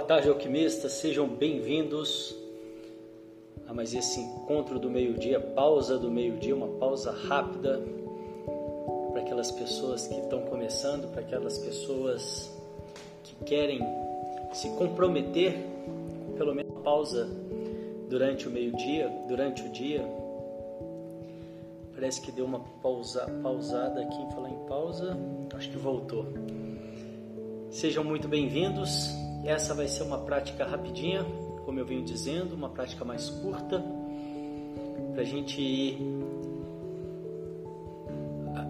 [0.00, 2.34] Boa tarde, alquimistas, sejam bem-vindos
[3.68, 7.82] a mais esse encontro do meio-dia, pausa do meio-dia, uma pausa rápida
[9.12, 12.50] para aquelas pessoas que estão começando, para aquelas pessoas
[13.22, 13.80] que querem
[14.54, 15.54] se comprometer,
[16.38, 17.28] pelo menos uma pausa
[18.08, 20.02] durante o meio-dia, durante o dia.
[21.94, 25.14] Parece que deu uma pausa, pausada aqui falar em pausa,
[25.54, 26.24] acho que voltou.
[27.70, 29.29] Sejam muito bem-vindos.
[29.44, 31.24] Essa vai ser uma prática rapidinha,
[31.64, 33.82] como eu venho dizendo, uma prática mais curta,
[35.12, 35.98] para a gente ir
[38.54, 38.64] ah,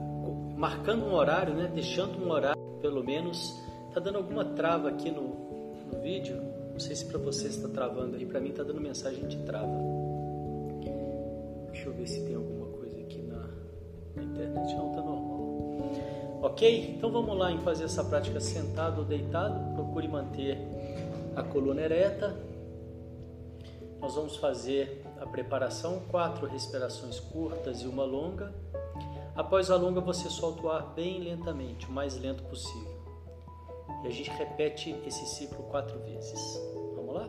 [0.56, 1.70] marcando um horário, né?
[1.74, 3.58] deixando um horário, pelo menos.
[3.92, 5.34] Tá dando alguma trava aqui no,
[5.92, 6.40] no vídeo?
[6.72, 9.76] Não sei se para você está travando aí, para mim está dando mensagem de trava.
[11.72, 13.48] Deixa eu ver se tem alguma coisa aqui na,
[14.14, 14.74] na internet.
[14.76, 14.99] Não, tá.
[16.42, 16.94] Ok?
[16.96, 19.74] Então vamos lá em fazer essa prática sentado ou deitado.
[19.74, 20.58] Procure manter
[21.36, 22.34] a coluna ereta.
[24.00, 28.54] Nós vamos fazer a preparação, quatro respirações curtas e uma longa.
[29.36, 33.00] Após a longa, você solta o ar bem lentamente, o mais lento possível.
[34.02, 36.58] E a gente repete esse ciclo quatro vezes.
[36.96, 37.28] Vamos lá?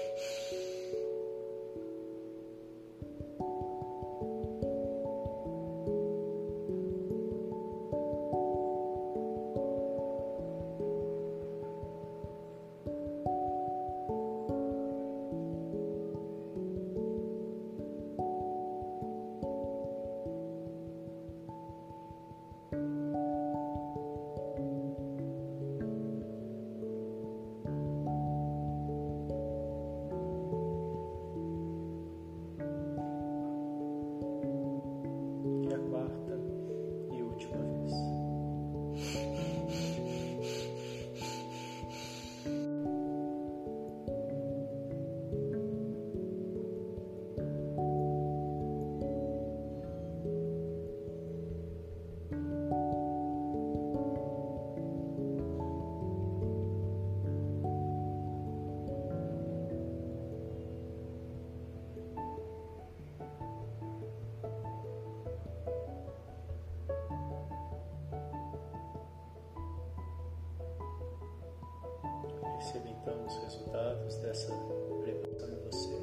[73.31, 74.53] os resultados dessa
[75.01, 76.01] preparação em você.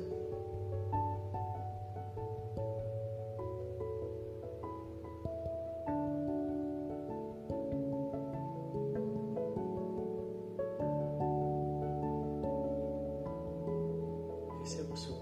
[14.59, 15.18] Perceba o seu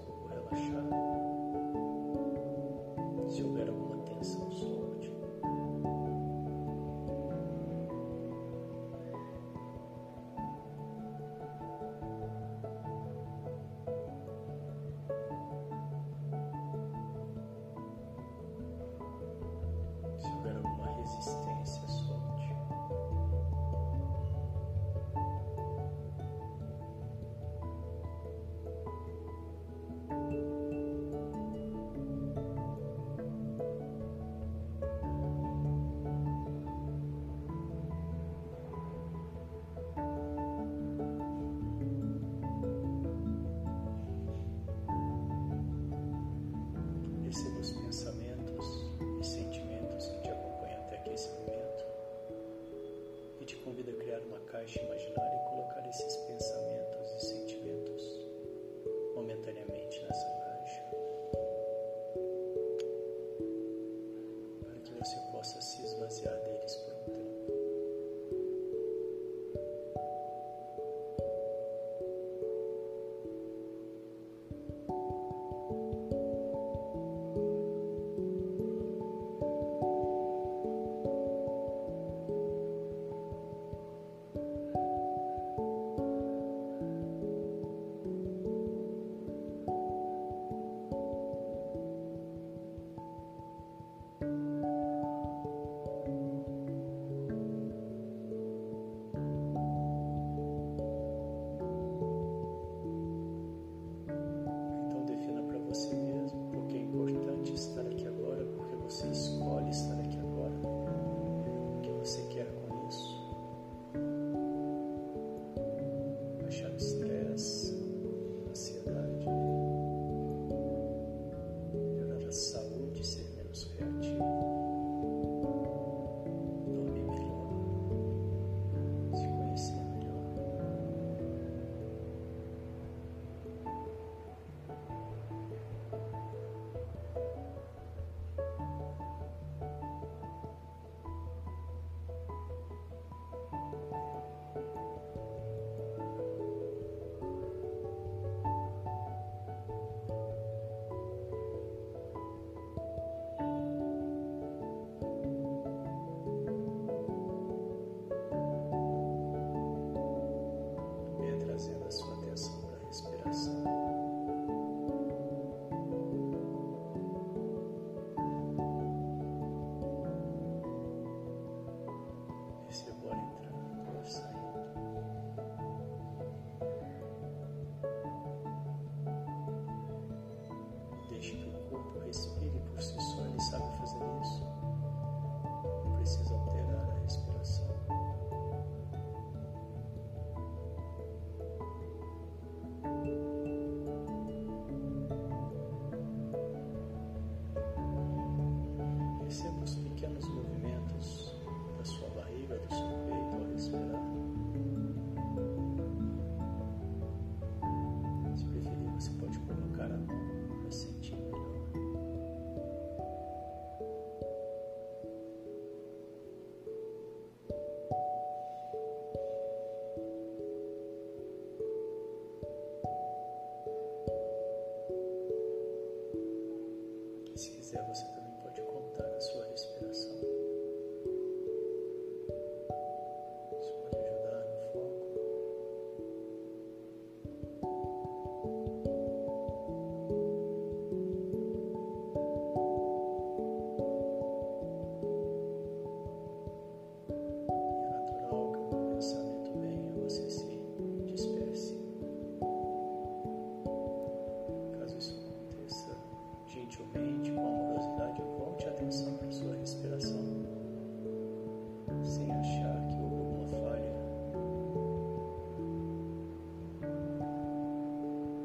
[116.65, 117.06] emotions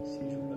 [0.04, 0.51] 心中。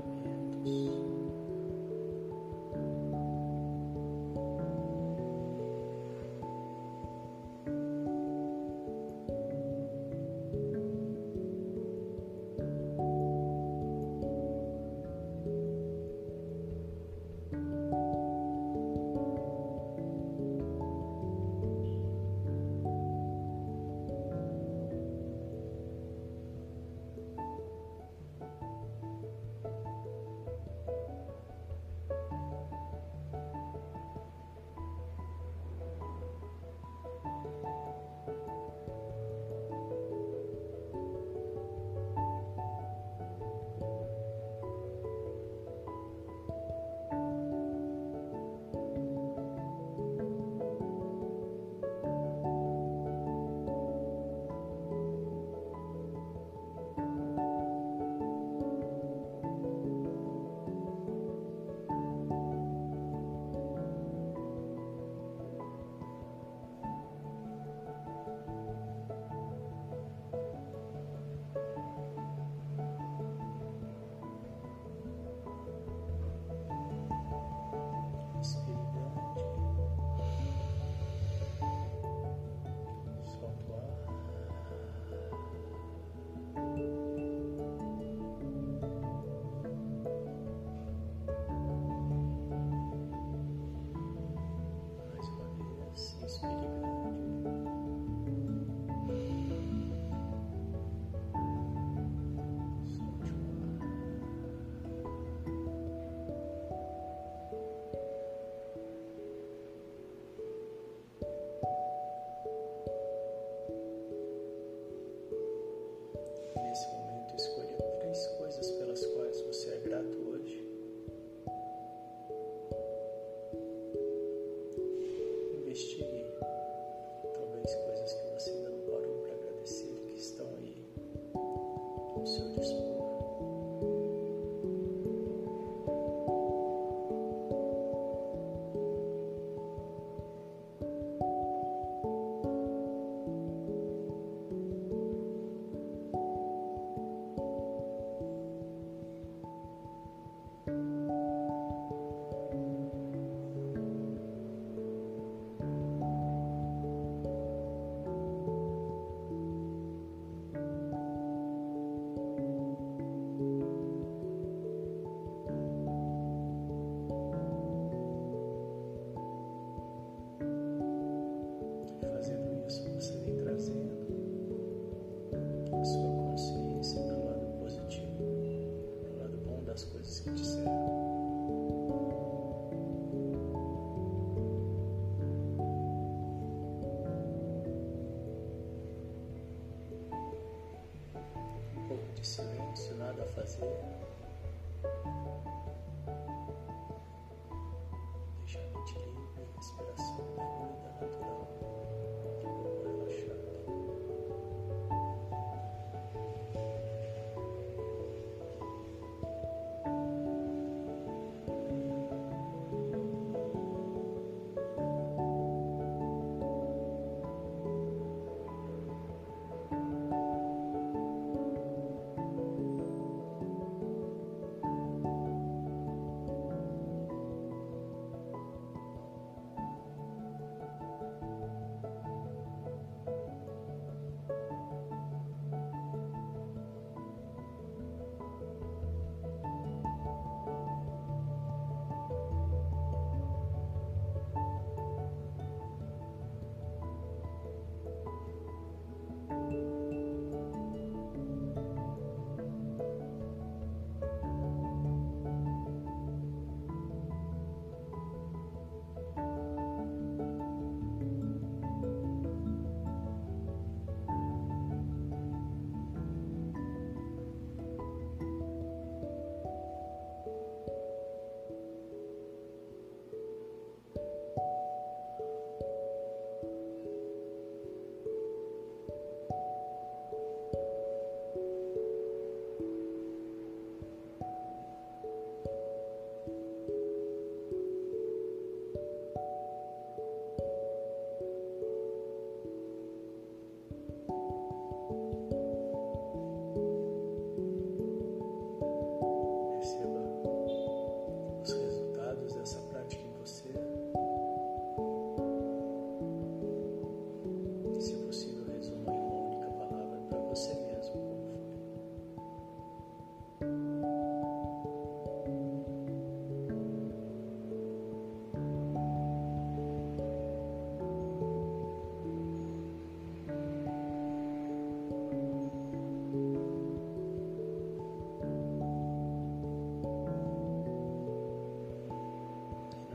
[175.85, 176.14] Christ.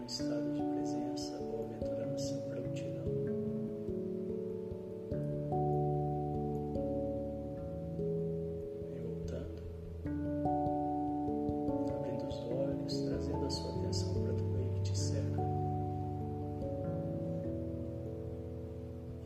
[0.09, 3.05] Estado de presença, vou aventurando essa prontidão.
[8.91, 9.61] E voltando,
[11.95, 15.41] abrindo os olhos, trazendo a sua atenção para tudo aí que te cerca.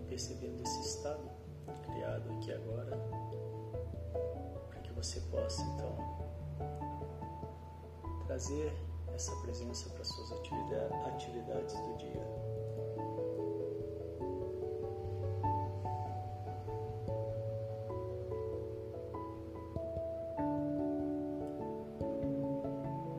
[0.01, 1.29] E percebendo esse estado
[1.83, 2.97] criado aqui agora,
[4.69, 5.95] para que você possa então
[8.27, 8.73] trazer
[9.13, 12.27] essa presença para suas atividade, atividades do dia.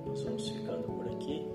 [0.07, 1.49] Nós vamos ficando por aqui.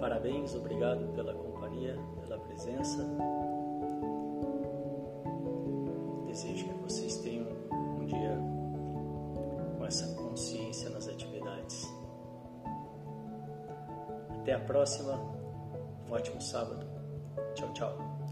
[0.00, 3.06] Parabéns, obrigado pela companhia, pela presença.
[14.48, 15.12] Até a próxima.
[16.08, 16.86] Um ótimo sábado.
[17.54, 18.27] Tchau, tchau.